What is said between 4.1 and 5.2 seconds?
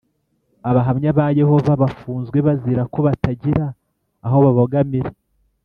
aho babogamira